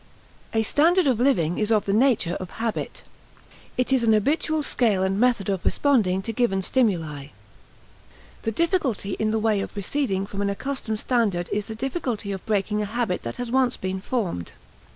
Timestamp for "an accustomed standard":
10.41-11.49